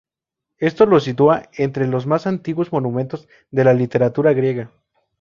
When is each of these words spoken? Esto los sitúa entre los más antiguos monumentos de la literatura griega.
Esto 0.57 0.87
los 0.87 1.03
sitúa 1.03 1.43
entre 1.55 1.85
los 1.85 2.07
más 2.07 2.25
antiguos 2.25 2.71
monumentos 2.71 3.27
de 3.51 3.63
la 3.65 3.75
literatura 3.75 4.33
griega. 4.33 4.71